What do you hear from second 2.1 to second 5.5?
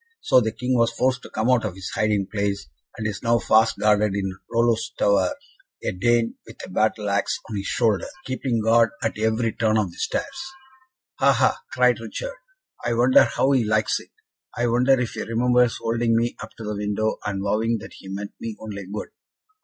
place, and is now fast guarded in Rollo's tower